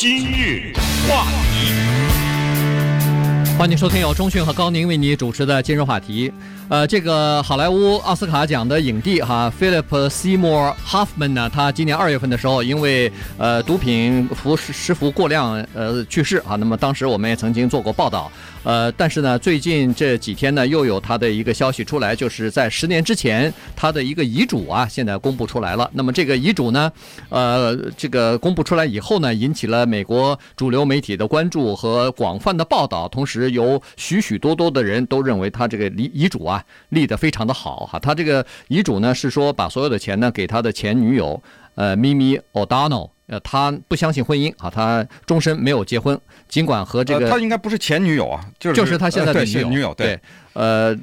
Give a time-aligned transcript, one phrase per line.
[0.00, 0.72] 今日
[1.08, 1.72] 话题，
[3.58, 6.32] 欢迎收听由中讯和高宁为你主持的今日话题。
[6.68, 16.54] 呃，这个好莱坞奥斯卡奖的影帝哈，Philip Seymour Hoffman 呢，他今年二月份的时候，因为呃毒品服食食服过量呃去世啊。
[16.54, 18.30] 那么当时我们也曾经做过报道。
[18.68, 25.90] 呃，但是呢，最近这几天呢，又有他的一个消息出来，就是在十年之前，他的一个遗嘱啊，现在公布出来了。
[25.94, 26.92] 那么这个遗嘱呢，
[27.30, 37.98] 呃，这个公布出来以后呢，引起了美国主流媒体的关注和广泛的报道，同时有许许多多的人都认为他这个遗遗嘱啊立得非常的好哈。
[37.98, 41.42] 他这个遗嘱呢是说把所有的钱呢给他的前女友
[41.74, 43.08] 呃咪咪 O'Donnell。
[43.28, 50.20] 呃，他不相信婚姻啊，他终身没有结婚，尽管和这个、呃、他应该不是前女友啊，就是就是他现在的女友，呃、女友对，对，
[50.54, 50.98] 呃。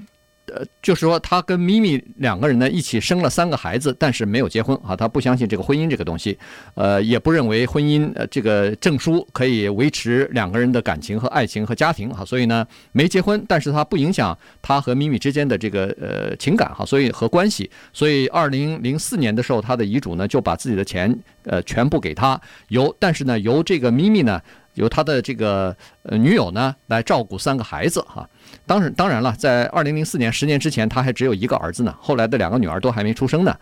[0.47, 6.37] 呃，就是说他跟咪咪两个人呢一起生了三个孩子，但是没有结婚啊，他不相信这个婚姻这个东西，
[6.75, 24.39] 呃，也不认为婚姻呃这个证书可以维持两个人的感情和爱情和家庭哈，所以呢没结婚，但是他不影响他和咪咪之间的这个呃情感哈，所以和关系，所以二零零四年的时候他的遗嘱呢就把自己的钱呃全部给他，由但是呢由这个咪咪呢。
[24.75, 28.29] 由他的这个呃女友呢来照顾三个孩子哈，
[28.65, 33.55] 当然当然了，在二零零四年十年之前，他还只有一个儿子呢，后来的两个女儿都还没出生呢。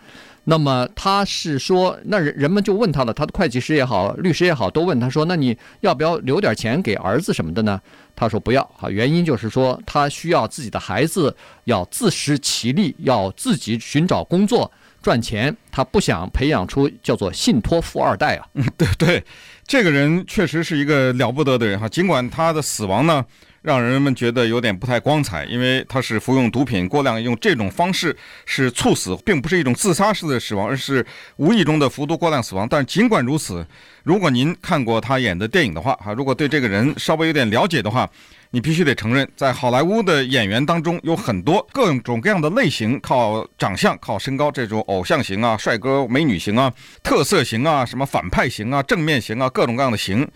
[0.46, 7.80] 那么他是说，那人人们就问他了，他的会计师也好，律师也好，都问他说，那你要不要留点钱给儿子什么的呢？
[8.14, 14.70] 他说不要哈，原因就是说他需要自己的孩子要自食其力，要自己寻找工作。
[15.04, 18.48] 赚钱，他不想培养出叫做信托富二代啊。
[18.78, 19.24] 对对，
[19.68, 21.88] 这个人确实是一个了不得的人哈。
[21.90, 23.24] 尽管他的死亡呢，
[23.64, 31.04] 让人们觉得有点不太光彩，因为他是服用毒品过量，用这种方式是猝死，并不是一种自杀式的死亡，而是
[31.38, 32.68] 无意中的服毒过量死亡。
[32.70, 33.66] 但尽管如此，
[34.04, 38.08] 如果您看过他演的电影的话，哈，如果对这个人稍微有点了解的话。
[38.56, 46.72] 你必须得承认，在好莱坞的演员当中，有很多各种各样的类型，靠长相、靠身高这种偶像型啊、帅哥美女型啊、
[47.02, 50.30] 特色型啊、什么反派型啊、正面型啊，各种各样的型。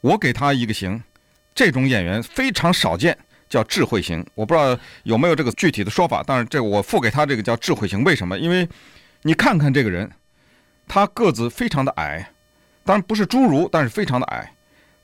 [0.00, 1.02] 我给他一个型，
[1.56, 3.18] 这种演员非常少见，
[3.48, 4.24] 叫智慧型。
[4.34, 8.04] 我不知道有没有这个具体的说法，但是这我付给他这个叫智慧型。
[8.04, 8.38] 为什么？
[8.38, 8.68] 因为
[9.22, 10.08] 你看看这个人，
[10.86, 12.30] 他个子非常的矮，
[12.84, 14.52] 当然不是侏儒，但是非常的矮。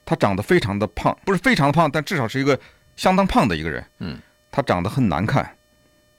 [0.05, 2.59] 他长得非常的胖，不是非常的胖，但至少是一个
[2.97, 3.83] 相当胖的一个人。
[4.01, 4.19] 嗯，
[4.51, 5.57] 他长得很难看，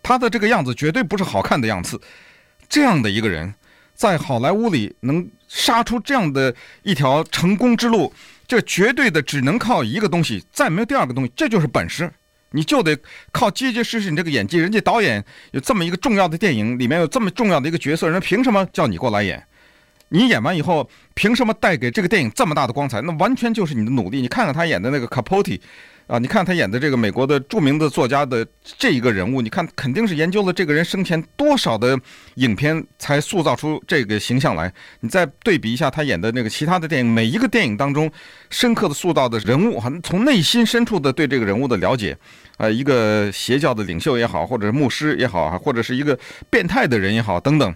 [0.01, 2.01] 他的这个样子绝对不是好看的样子。
[2.67, 3.53] 这样的一个人，
[3.93, 8.11] 在好莱坞里能杀出这样的一条成功之路，
[8.47, 12.11] 这绝对的只能靠一个东西，再没有第二个东西，这就是本事。
[12.55, 12.95] 你就得
[13.31, 14.59] 靠结结实实你这个演技。
[14.59, 19.43] 人家导演有这么一个重要的电影，里面有这么重要的一个角色，人凭什么叫你过来演？
[20.13, 23.01] 你演完以后，凭什么带给这个电影这么大的光彩？
[23.01, 24.21] 那完全就是你的努力。
[24.21, 25.59] 你看看他演的那个 Capote，
[26.05, 28.45] 啊，你看他演的这个美国的著名的作家的
[28.77, 31.99] 这一个人物，你看肯定是研究了这个人生前多少的
[32.35, 34.71] 影片才塑造出这个形象来。
[34.99, 38.11] 你再对比一下他演的那个其他的电影，每一个电影当中
[38.51, 42.15] 深刻的塑造的人物，从内心深处的对这个人物的了解，
[42.57, 46.15] 啊，一个邪教的领袖也好，或者是牧师也好，或者是一个
[46.51, 47.73] 变态的人也好，等等。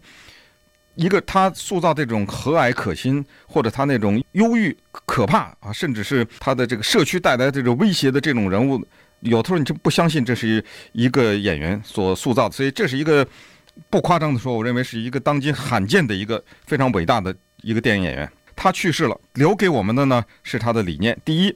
[0.97, 8.83] 一个他塑造这种和蔼可亲，或者他那种忧郁可怕啊，甚至是他的这个社区带来这种威胁的这种人物，
[9.19, 10.63] 有的时候你就不相信这是
[10.93, 12.55] 一个演员所塑造的。
[12.55, 13.25] 所以这是一个
[13.91, 18.27] 不夸张的说，我认为是一个当今罕见的一个非常伟大的一个电影演员。
[18.55, 21.15] 他去世了，留给我们的呢是他的理念。
[21.23, 21.55] 第一，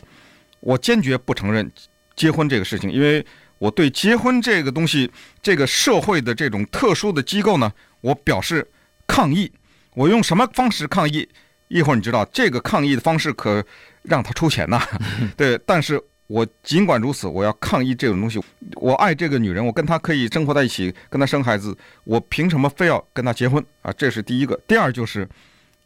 [0.60, 1.70] 我坚决不承认
[2.16, 3.26] 结婚这个事情，因为
[3.58, 5.10] 我对结婚这个东西，
[5.42, 8.68] 这个社会的这种特殊的机构呢，我表示。
[9.12, 9.52] 抗议，
[9.94, 11.28] 我用什么方式抗议？
[11.68, 13.62] 一会儿你知道，这个抗议的方式可
[14.04, 14.82] 让他出钱呐。
[15.36, 18.42] 对，但是我尽管如此，我要抗议这种东西。
[18.76, 23.92] 我爱这个女人，我跟她可以生活在一起，跟她生孩子，我凭什么非要跟她结婚啊？
[23.98, 24.58] 这是第一个。
[24.66, 25.28] 第二就是，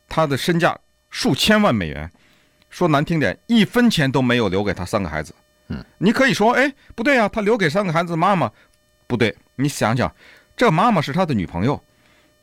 [0.08, 0.78] 她的身价
[1.10, 2.08] 数千万美元，
[2.70, 5.34] 说难听点，一分钱都没有留给她三个孩子。
[5.70, 8.52] 嗯，你可以说，哎，不对啊，她留给三个孩子的妈妈，
[9.08, 10.14] 不对，你想想，
[10.56, 11.82] 这妈妈是他的女朋友。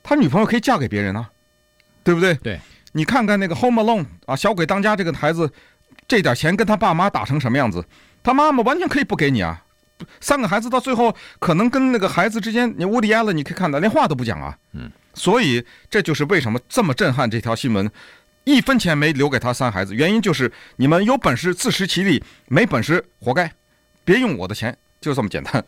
[0.02, 1.31] 他女朋友可以嫁给别人啊，
[2.02, 2.34] 对不对？
[2.34, 2.60] 对，
[2.93, 5.50] 你看看那个《Home Alone》啊，小鬼当家这个孩子，
[6.08, 7.84] 这点钱跟他爸妈打成什么样子？
[8.22, 9.64] 他妈妈完全可以不给你啊。
[10.20, 14.58] 三个孩子到最后可能跟那个孩子之间，你 Woody Allen 你可以看到连话都不讲啊。
[14.72, 17.88] 嗯，所以这就是为什么这么震撼这条新闻，
[18.43, 23.52] 一分钱没留给他三孩子，原因就是你们有本事自食其力，没本事活该，
[24.04, 25.62] 别用我的钱就这么简单。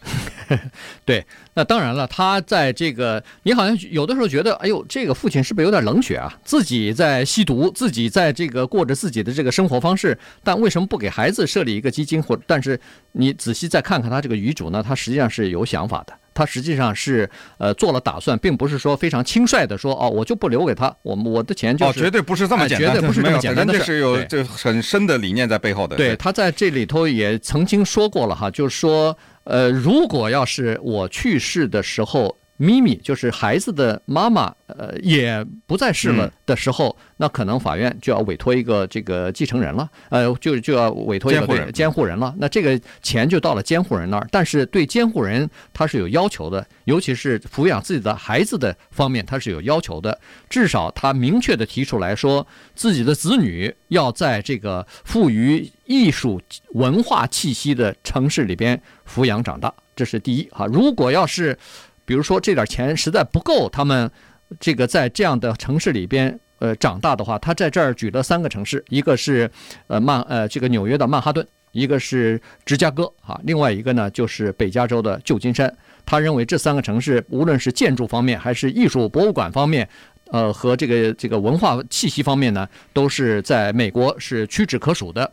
[1.04, 6.32] 对，那当然了，他在这个，你好像有的时候觉得，哎呦，这个父亲是不是有点冷血啊？
[6.44, 12.22] 自己在吸毒，自己在这个过着自己的这个生活方式，但为什么不给孩子设立一个基金？
[12.22, 12.80] 或但是
[13.12, 25.96] 你仔细再看看他这个遗嘱呢，他实际上是有想法的，他实际上是呃做了打算，并不是说非常轻率的说哦，我就不留给他，我我的钱就是、哦、绝对不是这么简单，绝对不是这么简单的事，这是有这很深的理念在背后的。
[25.96, 29.16] 对，他在这里头也曾经说过了哈，就是说。
[29.44, 42.34] 呃，如果要是我去世的时候，咪咪就是孩子的妈妈，呃，也不在世了的时候，那可能法院就要委托一个这个继承人了，呃，就就要委托一个监护人了。
[42.38, 50.18] 那这个钱就到了监护人那儿，但是对监护人他是有要求的，尤其是抚养自己的孩子的方面，他是有要求的。
[50.48, 52.46] 至少他明确的提出来说，
[52.76, 56.40] 自己的子女要在这个富于艺术
[56.74, 60.66] 文化气息的城市里边抚养长大，这是第一哈。
[60.66, 61.58] 如果要是
[62.04, 64.10] 比如说这点钱实在不够，他们
[64.60, 69.50] 这个在这样的城市里边呃长大的话，他在这儿举了三个城市，一个是
[69.86, 75.74] 呃曼呃这个纽约的曼哈顿，一个是芝加哥啊，另外一个呢就是北加州的旧金山。
[76.04, 79.88] 他认为这三个城市无论是建筑方面还是艺术博物馆方面，
[80.30, 85.32] 呃和这个这个文化气息方面呢，都是在美国是屈指可数的。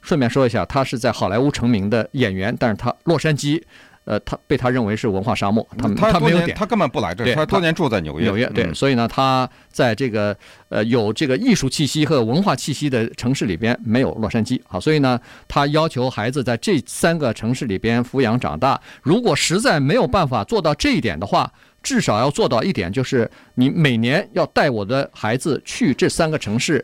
[0.00, 3.62] 顺便说一下，他是在好莱坞成名的演员，但是他洛杉矶。
[4.08, 8.24] 呃，他被他认为是文化沙漠，他他没有点，他根本不来这儿，他多年住在纽约。
[8.24, 10.34] 纽约对，所以呢，他在这个
[10.70, 14.58] 呃有这个艺术气息和文化气息的城市里边没有洛杉矶。
[14.66, 18.80] 好，所以呢，他要求孩子在这三个城市里边抚养长大。
[19.02, 21.52] 如果实在没有办法做到这一点的话，
[21.82, 26.82] 至少要做到一点，就是你每年要带我的孩子去这三个城市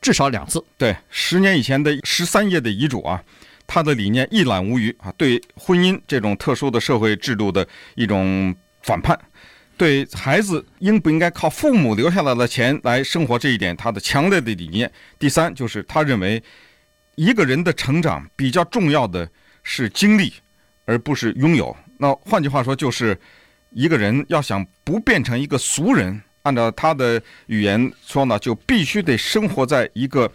[0.00, 0.60] 至少两次。
[0.76, 3.22] 对，十年以前的十三页的遗嘱啊。
[3.74, 9.18] 他的理念一览无余啊，对婚姻这种特殊的社会制度的一种反叛，
[9.78, 14.92] 对孩子应不应该靠父母留下来的钱来生活这一点，他的强烈的理念。
[15.18, 16.42] 第三，就是他认为
[17.14, 19.26] 一个人的成长比较重要的
[19.62, 20.34] 是经历，
[20.84, 21.74] 而不是拥有。
[21.96, 23.18] 那换句话说，就是
[23.70, 30.30] 一个人要想不变成一个俗人，按照他的语言说呢，就必须得生活在一个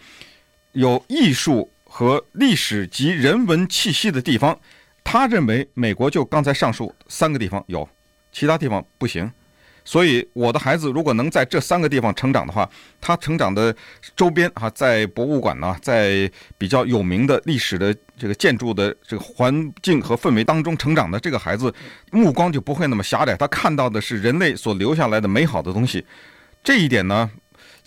[0.72, 1.70] 有艺术。
[1.90, 4.56] 和历史及人文气息的地方，
[5.02, 7.88] 他认为美国就刚才上述三个地方有，
[8.30, 9.28] 其他地方不行。
[9.84, 12.68] 所以我的孩子如果能在这三个地方成长的话，
[13.00, 13.74] 他成长的
[14.14, 21.72] 周边啊，在博物馆呢，在比较有名的历史的这个建筑的这个环境和氛围当中成长的这个孩子，
[22.12, 26.04] 目光就不会那么狭窄，他看到的是人类所留下来的美好的东西。
[26.62, 27.30] 这一点呢。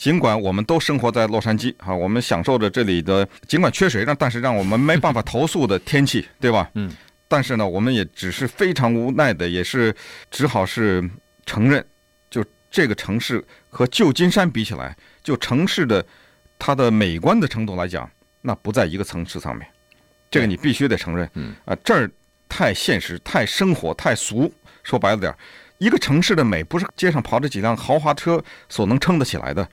[0.01, 6.68] 尽管我们都生活在洛杉矶啊，我们享受着这里的尽管缺水，让但是让我们没办法投诉的天气，对吧？
[6.74, 6.92] 嗯。
[7.27, 9.95] 但是呢，我们也只是非常无奈的，也是
[10.31, 11.07] 只好是
[11.45, 11.86] 承认，
[12.31, 16.03] 就这个城市和旧金山比起来，就城市的
[16.57, 18.09] 它的美观的程度来讲，
[18.42, 19.68] 那不在一个层次上面。
[20.31, 21.30] 这个你必须得承认。
[21.36, 21.53] 嗯。
[21.63, 22.09] 啊，这儿
[22.50, 24.51] 太现实、太生活、太俗。
[24.81, 25.38] 说白了点儿，
[25.77, 29.69] 一个城市的美不是街上跑着几辆豪华车所能撑得起来的。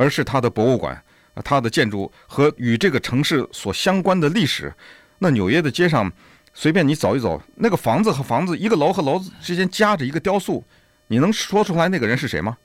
[0.00, 0.98] 而是它的博物馆，
[1.44, 4.72] 它的建筑和与这个城市所相关的历史。
[5.18, 6.10] 那纽约的街上，
[6.54, 10.64] 随便你走一走，那个房子和房子，一个楼和楼之间夹着一个雕塑，
[11.08, 12.56] 你能说出来那个人是谁吗？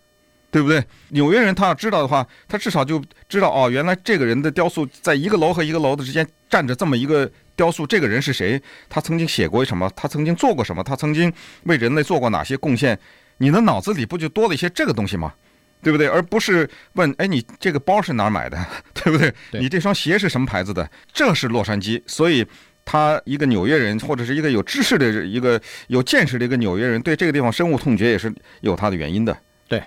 [0.49, 0.81] 对不对？
[1.09, 8.61] 纽约人他要知道的话，他至少就知道哦，原来这个人的雕塑在一个楼和一个楼的之间站着这么一个雕塑，这个人是谁？
[8.87, 9.91] 他曾经写过什么？
[9.93, 10.81] 他曾经做过什么？
[10.81, 12.97] 他曾经为人类做过哪些贡献？
[13.39, 15.33] 你的脑子里不就多了一些这个东西吗？
[15.81, 16.07] 对不对？
[16.07, 18.57] 而不是问，哎，你这个包是哪儿买的？
[18.93, 19.33] 对不对？
[19.51, 19.61] 对。
[19.61, 20.89] 你这双鞋是什么牌子的？
[21.13, 22.45] 这是洛杉矶，所以
[22.83, 29.37] 他一个纽约人，或者是一个有知识的、一个有见识的一个纽约人，对这个地方深恶痛绝，也是有他的原因的。
[29.67, 29.83] 对。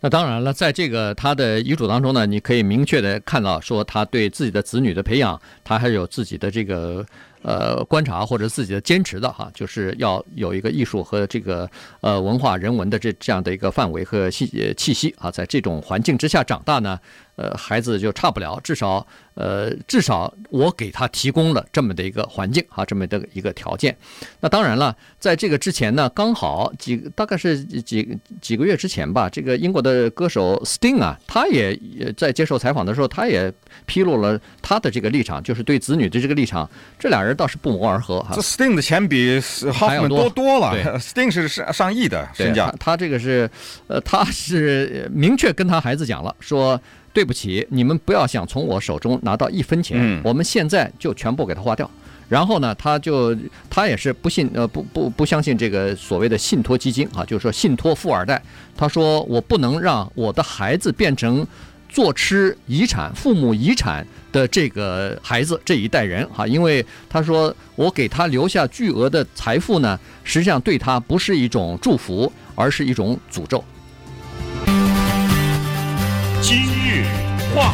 [0.00, 7.04] 那当然了，在这个他的遗嘱当中呢，你可以明确的看到，说他对自己的子女的培养，他还有自己的这个。
[7.46, 16.98] 呃，观察或者自己的坚持的哈，就是要有一个艺术和这个呃文化人文的这这样的一个范围和气气息啊，在这种环境之下长大呢，
[17.36, 23.96] 呃，孩子就差不了，至少呃至少我给他提供了这么的一个环境啊，这么的一个条件。
[24.40, 31.78] 那当然了，在这个之前呢，刚好几大概是几几个月之前吧，这个英国的歌手 Sting 啊，他也
[32.16, 37.35] 在接受采访的时候，他也披露了他的这个立场，就是对子女的这个立场，这俩人。
[37.36, 38.30] 倒是不谋而合哈。
[38.34, 42.74] 这 Sting 的钱比 Hoffman 多多了， Sting 是上上亿的身价。
[42.80, 43.48] 他这个是，
[43.86, 46.80] 呃，他是明确跟他孩子讲了，说
[47.12, 51.88] 对不起，你们不要想从我手中拿到一分钱，我们现在就全部给他花掉。
[52.28, 53.36] 然后呢，他就
[53.70, 58.42] 他也是不信呃不不不相信这个所谓的信托基金啊，就是说信托富二代。
[58.76, 61.46] 他说我不能让我的孩子变成
[61.96, 73.64] 坐吃遗产、父母遗产的这个孩子这一代人哈，因为他说我给他留下巨额的财富呢，实际上对他不是一种祝福，而是一种诅咒。
[76.42, 77.06] 今日
[77.54, 77.72] 话。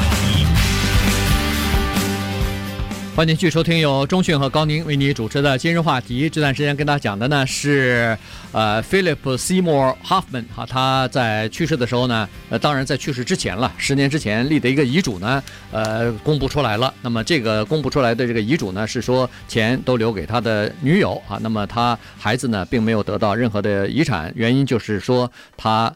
[3.14, 6.30] 欢迎继续收听由钟讯和高宁为你主持的今日话题。
[6.30, 8.16] 这段时间跟大家讲的呢是，
[8.52, 16.92] 呃，Philip Seymour Hoffman 哈，他在去世的时候呢，呃，当然在去世之前了，十年之前立的一个遗嘱呢，呃，公布出来了。
[17.02, 25.94] 那么这个公布出来的这个遗嘱呢，是说钱都留给他的女友啊，那么他孩子呢，并没有得到任何的遗产，原因就是说他。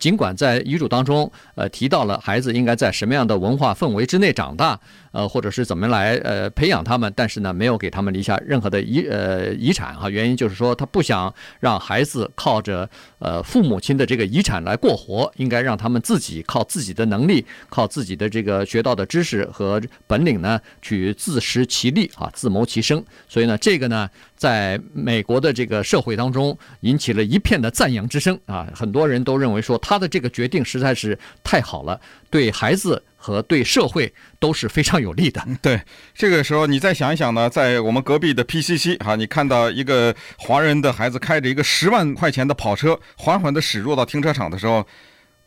[0.00, 4.76] 尽管在遗嘱当中，呃，提到了孩子应该在什么样的文化氛围之内长大，
[5.16, 10.10] 呃，或者是怎么来呃培养他们，但是呢，没有给他们留下任何的遗呃遗产哈。
[10.10, 12.86] 原因就是说，他不想让孩子靠着
[13.18, 23.02] 呃父母亲的这个遗产来过活，应该让他们自己靠自己的能力，靠自己的这个学到的知识和本领呢，去自食其力啊，自谋其生。
[23.26, 24.10] 所以呢，这个呢。
[24.36, 28.68] 在美国的这个社会当中，引起了一片的赞扬之声啊！
[28.74, 35.44] 很多人都认为说他的这个决定实在是太好了，对孩子和对社会都是非常有利的。
[35.60, 35.82] 对，
[36.14, 44.86] 这个时候你再想一想呢，在我们隔壁的 PCC 哈，你看到一个华人的孩子开着一个十万块钱的跑车，缓缓地驶入到停车场的时候，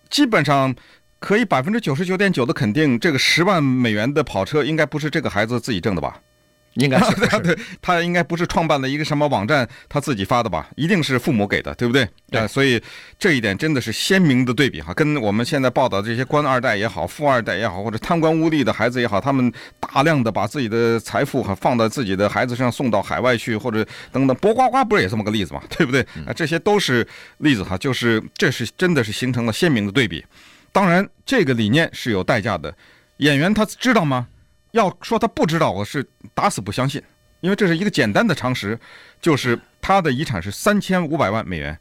[0.10, 0.76] 基本上
[1.20, 6.20] 可以百分之九十九点九的肯定，这个十万美元的跑车应该不是这个孩子自己挣的吧？
[6.76, 10.68] 应该是， 是对，他应该不是创办了一个什么网站，他自己发的吧？
[10.76, 12.08] 一定是父母给的，对不对？
[12.32, 12.82] 对，所以
[13.18, 25.62] 这一点真的是鲜明的对比哈，跟我们现在报道这些官二代也好、富二代也好，或者贪官污吏的孩子也好，他们大量的把自己的财富哈放到自己的孩子身上，送到海外去，或者等等，博瓜瓜不是也这么个例子嘛？
[25.70, 26.02] 对不对？
[26.26, 27.06] 啊，这些都是
[27.40, 30.24] 例子哈，就是这是真的是形成了鲜明的对比。
[30.72, 32.74] 当然，这个理念是有代价的，
[33.18, 34.28] 演员他知道吗？
[34.72, 37.02] 要说他不知道，我是打死不相信，
[37.42, 38.80] 因为这是一个简单的常识，
[39.20, 41.78] 就是他的遗产是三千五百万美元，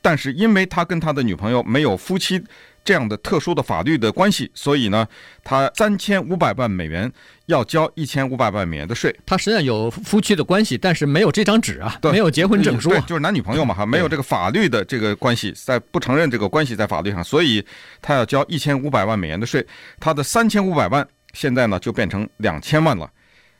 [0.00, 2.42] 但是因为他跟他的女朋友没有夫妻
[2.84, 5.08] 这样的特殊的法律的关系，所以呢，
[5.42, 7.10] 他三千五百万美元
[7.46, 9.14] 要交一千五百万美元的税。
[9.26, 17.64] 他实际上有夫妻的关系，但是没有这张纸啊，没有结婚证书，对，就是男女朋友嘛哈，没有这个法律的这个关系，在不承认这个关系在法律上，所以
[18.00, 19.66] 他要交一千五百万美元的税，
[19.98, 21.04] 他的三千五百万。
[21.34, 23.10] 现在呢，就变成两千万了。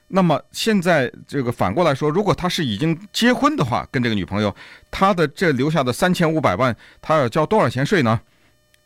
[0.08, 4.54] 那么现在这个反过来说，如果他是已经结婚的话，跟这个女朋友，
[4.90, 8.20] 他的这留下的三千五百万，他要交多少钱税呢？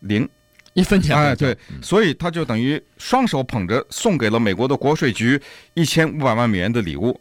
[0.01, 0.27] 零，
[0.75, 1.15] 一分钱。
[1.15, 5.39] 哎，对，所以他就等于双手捧着送给了美国的国税局
[5.75, 7.21] 一千五百万美元的礼物。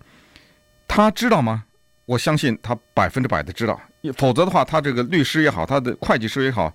[0.88, 1.66] 他知道吗？
[2.06, 3.82] 我相信他百分之百的知道，
[4.16, 6.74] 否则的话，他这个律师也好，他的会计师也好，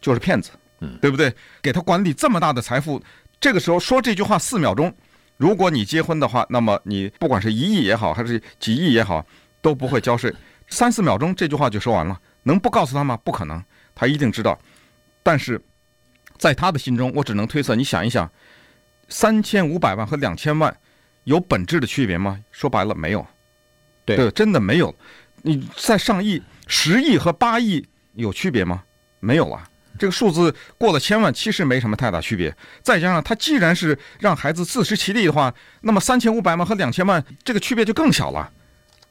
[0.00, 1.34] 就是骗子，嗯，对不对？
[1.60, 3.02] 给他管理这么大的财富。
[3.40, 4.94] 这个时候说这句话四秒钟，
[5.38, 9.24] 如果你结婚的话，那么你不管是一亿也好，还是几亿也好，
[9.62, 10.32] 都不会交税。
[10.68, 13.16] 三四秒钟这句话就说完了，能不告诉他吗？
[13.24, 13.62] 不可能，
[13.94, 14.58] 他一定知道。
[15.22, 15.60] 但是
[16.36, 17.74] 在他的心中，我只能推测。
[17.74, 18.30] 你想一想，
[19.08, 20.74] 三千五百万和两千万
[21.24, 22.38] 有本质的区别吗？
[22.50, 23.26] 说白了，没有。
[24.04, 24.94] 对，对，真的没有。
[25.42, 28.82] 你在上亿、十亿和八亿有区别吗？
[29.18, 29.66] 没有啊。
[30.00, 32.56] 这个数字过了千万，其实没什么太大区别。
[32.82, 38.50] 再加上他既然是让孩子自食其力的话，那么三千五百万和两千万这个区别就更小了，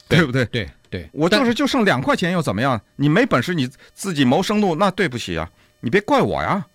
[0.08, 0.46] 对，对不对？
[0.46, 2.82] 对对，我就是就剩两块钱又怎么样？
[2.96, 5.48] 你没本事你自己谋生路，那对不起啊，
[5.82, 6.66] 你别怪我呀。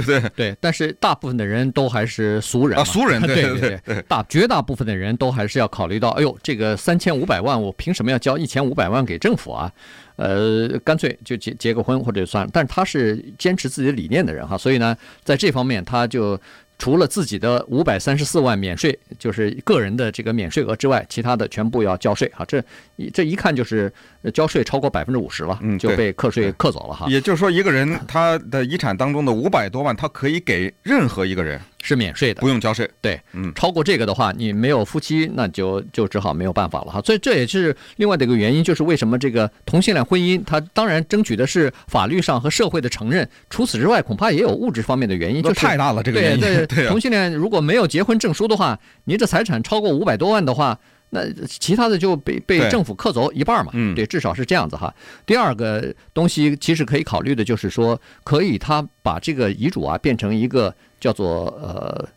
[0.00, 0.30] 对对不对？
[0.36, 9.70] 对，但是大部分的人都还是俗人啊，俗人 对对对对，大绝大部分的人都还是要考虑到，哎呦，这个三千五百万，我凭什么要交一千五百万给政府啊？
[10.16, 16.40] 呃，干脆就结结个婚或者算了，但是他是坚持自己的理念的人哈，所以呢，在这方面他就
[16.78, 22.62] 除了自己的五百三十四万免税，就是个人的这个免税额之外，其他的全部要交税哈，这
[22.96, 23.92] 一这一看就是
[24.32, 27.06] 交税超过百分之五十了，嗯，就被课税课走了哈。
[27.08, 31.60] 也就是说，一个人他的遗产当中的五百多万，他可以给任何一个人。
[31.84, 32.88] 是免税的，不用交税。
[33.00, 37.00] 对，嗯，超过这个的话，你没有夫妻，那就就只好没有办法了哈。
[37.02, 43.28] 所以这也是另外的一个原因，就是为什么这个同性恋婚姻，它当然争取的是法律上和社会的承认。
[43.50, 46.40] 除此之外，恐怕也有物质方面的原因，就是太大了这个原因。
[46.40, 50.78] 对 对，同性恋如果没有结婚证书的话，你这财产超过五百多万的话，
[51.14, 53.70] 那其他的就被被政府克走一半嘛。
[53.72, 54.94] 嗯，对，至少是这样子哈。
[55.24, 60.74] 第二个东西其实可以考虑的就是说，可以他把这个遗嘱啊变成一个。
[61.00, 62.08] 叫做呃，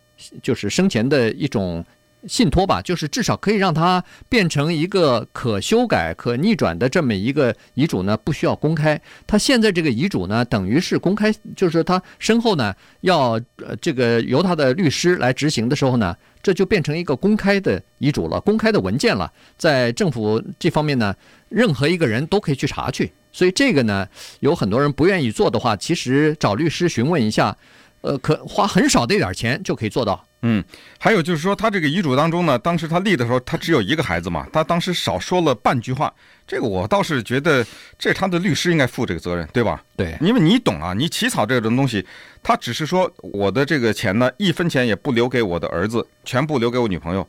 [0.42, 1.84] 就是生前的一种
[2.26, 9.00] 信托吧，就是至少可以让他变成一个可修改、可逆转的这么一个遗嘱呢，不需要公开。
[9.26, 13.40] 他现在这个遗嘱呢，等于是公开，就是他身后呢要
[13.80, 21.14] 这个由他的律师来执行的时候呢，这就变成一个公开的遗嘱了，公开的文件了，在政府这方面呢，
[21.48, 23.12] 任何一个人都可以去查去。
[23.30, 24.08] 所以这个呢，
[24.40, 27.56] 有很多人不愿意做的话，其实找律师询问一下，
[28.00, 30.24] 呃，可花很少的一点钱就可以做到。
[30.42, 30.62] 嗯，
[31.00, 36.14] 还有就是说，他这个遗嘱当中呢，当时他立的时候，他只有一个孩子嘛，他当时少说了半句话，
[36.46, 37.66] 这个我倒是觉得，
[37.98, 39.82] 这他的律师应该负这个责任，对吧？
[39.96, 42.06] 对，因为你懂啊，你起草这种东西，
[42.40, 47.28] 他只是说我的这个钱呢，一分钱也不留给我的儿子，全部留给我女朋友。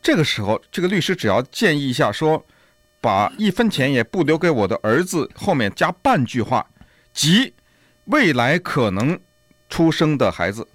[0.00, 2.42] 这个时候，这个律师只要建议一下说，
[3.02, 6.66] 把一分钱也不留给我的儿子后面加半句话，
[7.12, 7.52] 即
[8.06, 9.18] 未来可能
[9.68, 10.66] 出生的孩子。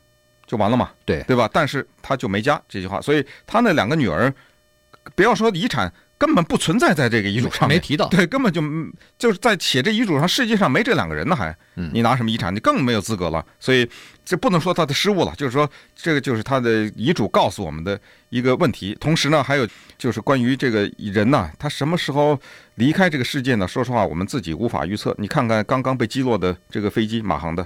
[0.51, 1.50] 就完了嘛，对对吧？
[1.53, 4.34] 但是他就没加这句话，所以他那两个女儿，
[5.15, 8.62] 不要说遗产，根本不存在在这个遗嘱上面，没提到，对，根本就
[9.17, 11.55] 就是在写这遗嘱上，世界上没这两个人呢，还，
[11.93, 12.53] 你拿什么遗产？
[12.53, 13.46] 你更没有资格了。
[13.62, 13.89] 所以
[14.25, 18.93] 这不能说他的失误了，就是说这个就是他的遗嘱告诉我们的一个问题。
[19.00, 19.65] 同时呢，还有
[19.98, 22.38] 就是关于这个人呐，他什么时候
[22.75, 23.65] 离开这个世界呢？
[23.65, 25.15] 说实话，我们自己无法预测。
[25.17, 27.65] 你看看刚刚被击落的这个飞机，马航的。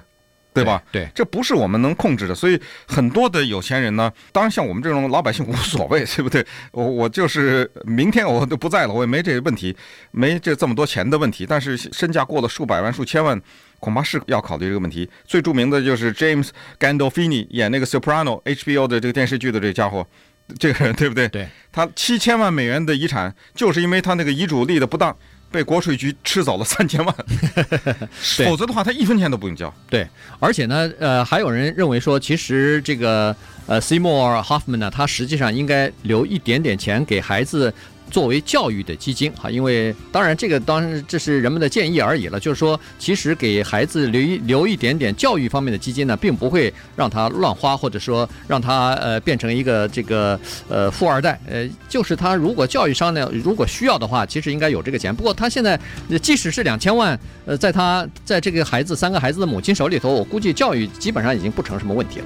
[0.55, 0.81] 对吧？
[0.91, 6.45] 对，这不是我们能控制的，所以很多的有钱人呢，当然像我们这种老百姓无所谓， 对不对？
[6.71, 9.75] 我我就是明天我都不在了，我也没这个问题，
[10.11, 11.45] 没这这么多钱的问题。
[11.45, 13.39] 但是身价过了数百万、数千万，
[13.79, 15.09] 恐怕是要考虑这个问题。
[15.25, 20.07] 最著名的就是 James Gandolfini 演那个 Soprano HBO 的这个电视剧的这个家伙，
[20.57, 21.27] 这个人对不对？
[21.27, 25.15] 对，他七千万美元的遗产，就是因为他那个遗嘱立的不当。
[25.55, 27.15] 被国税局吃走了三千万，
[28.45, 29.73] 否则的话他一分钱都不用交。
[29.89, 30.07] 对，
[30.39, 33.35] 而且呢，呃，还有人认为说，其实这个
[33.65, 37.73] 呃，Seymour Hoffman 呢，他实际上应该留一点点钱给孩子。
[38.15, 42.39] 作为教育的基金哈，因为当然这个当然这是人们的建议而已了。
[42.39, 51.37] 就是说，其实给孩子留一留一点点教育方面的基金呢，并不会让他乱花，或者说让他呃变成一个这个呃富二代。
[51.45, 55.13] 呃，就是他如果教育上呢，如果需要的话，其实应该有这个钱。
[55.13, 55.77] 不过他现在
[56.21, 62.25] 即使是两千万，呃，在他在这个孩子三个孩子的母亲手里头，我估计教育基本上已经不成什么问题了。